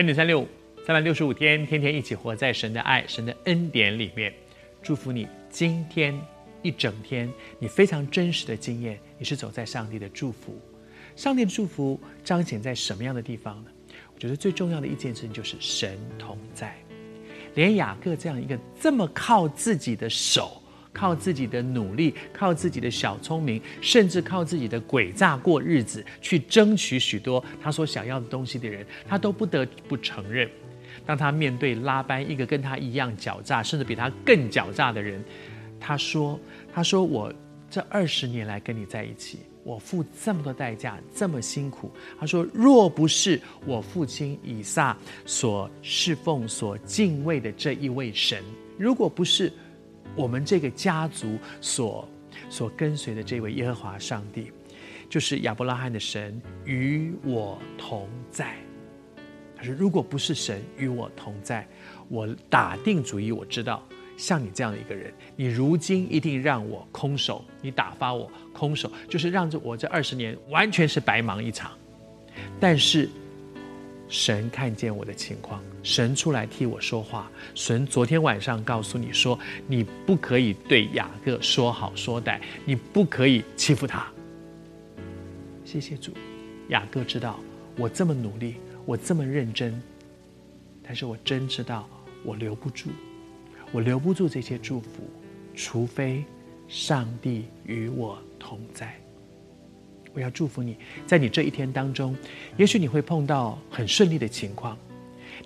[0.00, 0.48] 恩典三六五，
[0.86, 4.32] 三百六十五天，天天一起活在神的爱、神的恩典里面。
[4.82, 6.18] 祝福你今天
[6.62, 10.58] 一整天，你非常真实的经验，你是走在上帝的祝福。
[11.16, 13.70] 上帝的祝福彰显在什么样的地方呢？
[14.14, 16.74] 我觉得最重要的一件事情就是神同在。
[17.54, 20.59] 连雅各这样一个这么靠自己的手、
[21.00, 30.46] 靠自己的努力、靠自己的小聪明，甚至靠自己的诡诈过日子，去争取许多他所想要的东西的人，他都不得不承认，
[31.06, 35.24] 当他面对拉班一个跟他一样狡诈，甚至比他更狡诈的人，
[35.80, 36.38] 他说
[36.70, 37.32] ：“他说我
[37.70, 41.90] 这二十年来跟你在一起。”我付这么多代价，这么辛苦。
[42.18, 48.42] 他说：“若不是我父亲以撒所侍奉、所敬畏的这一位神，
[48.78, 49.50] 如果不是
[50.16, 52.08] 我们这个家族所
[52.48, 54.50] 所跟随的这位耶和华上帝，
[55.08, 58.56] 就是亚伯拉罕的神与我同在。”
[59.56, 61.66] 他说：“如果不是神与我同在，
[62.08, 63.86] 我打定主意，我知道。”
[64.16, 71.72] 像你这样的一个人，你如今一定让我空手，你打发我空手，就是让着我这二十年完全是白忙一场。
[72.60, 73.08] 但是
[74.10, 77.30] 神看见我的情况，神出来替我说话。
[77.54, 79.38] 神昨天晚上告诉你说，
[79.68, 84.06] 你不可以对雅各说好说歹，你不可以欺负他。
[85.64, 86.12] 谢谢主，
[86.70, 87.38] 雅各知道
[87.76, 89.80] 我这么努力，我这么认真，
[90.82, 91.88] 但是我真知道
[92.24, 92.90] 我留不住。
[93.70, 95.08] 我留不住这些祝福，
[95.54, 96.24] 除非
[96.66, 99.00] 上帝与我同在。
[100.12, 100.76] 我要祝福你，
[101.06, 102.16] 在你这一天当中，
[102.56, 104.76] 也许你会碰到很顺利的情况，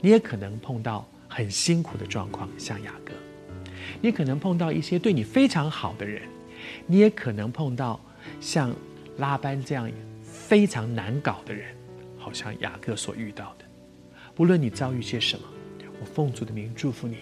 [0.00, 3.12] 你也可能碰到很辛苦的状况，像雅各；
[4.00, 6.22] 你可能碰到一些对你非常好的人，
[6.86, 8.00] 你也可能碰到
[8.40, 8.74] 像
[9.18, 9.90] 拉班这样
[10.22, 11.74] 非常难搞的人，
[12.18, 13.64] 好像雅各所遇到的。
[14.34, 15.46] 不论你遭遇些什么，
[16.00, 17.18] 我奉主的名祝福你。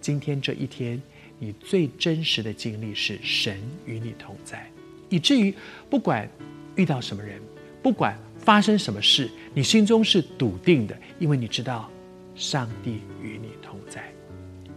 [0.00, 1.02] 今天这一天，
[1.38, 4.70] 你最真实的经历是神与你同在，
[5.08, 5.52] 以至于
[5.90, 6.28] 不管
[6.76, 7.40] 遇到什么人，
[7.82, 11.90] 不管发生什么事，你心中是笃定的，因为你知道
[12.34, 14.12] 上帝与你同在。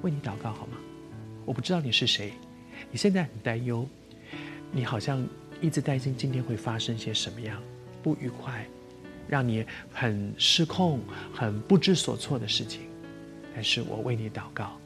[0.01, 0.77] 为你祷告好吗？
[1.45, 2.33] 我不知道你是谁，
[2.89, 3.87] 你现在很担忧，
[4.71, 5.25] 你好像
[5.61, 7.61] 一直担心今天会发生些什么样
[8.01, 8.65] 不愉快，
[9.27, 11.01] 让你很失控、
[11.33, 12.81] 很不知所措的事情。
[13.53, 14.77] 但是我为你祷告。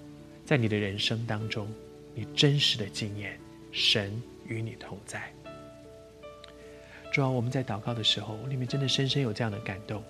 [0.45, 1.67] 在你的人生当中，
[2.13, 3.39] 你真实的经验，
[3.71, 5.31] 神与你同在。
[7.13, 10.01] 主要我们在祷告的时候，里面真的深深有这样的感动。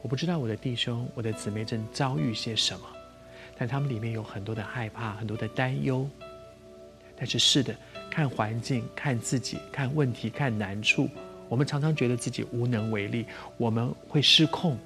[0.00, 2.86] 我不知道我的弟兄、我的姊妹正遭遇些什么，
[3.58, 6.08] 但他们里面有很多的害怕，很多的担忧。
[7.16, 7.74] 但是是的，
[8.08, 11.08] 看环境、看自己、看问题、看难处，
[11.48, 13.26] 我们常常觉得自己无能为力，
[13.56, 14.78] 我们会失控。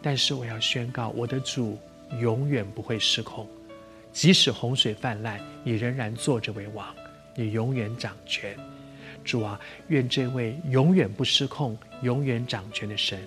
[0.00, 1.76] 但是我要宣告，我的主
[2.20, 3.48] 永远不会失控。
[4.12, 6.94] 即使洪水泛滥，你仍然坐着为王，
[7.34, 8.56] 你永远掌权。
[9.22, 13.20] 主啊，愿这位永远不失控、永远掌权的神，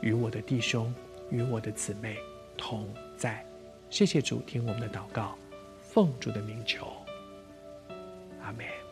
[0.00, 0.94] 与我的弟兄、
[1.30, 2.16] 与我的姊妹
[2.56, 2.86] 同
[3.16, 3.44] 在。
[3.90, 5.36] 谢谢主，听我们的祷告，
[5.82, 6.86] 奉主的名求，
[8.42, 8.91] 阿门。